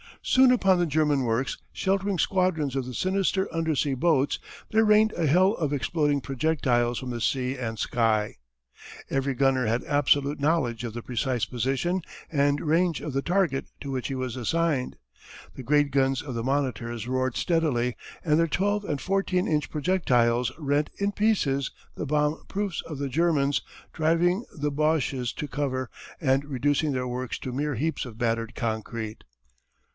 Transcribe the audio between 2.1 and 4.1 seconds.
squadrons of the sinister undersea